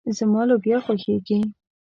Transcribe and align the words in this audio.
زما 0.17 0.41
لوبيا 0.49 0.77
خوښيږي. 0.85 1.39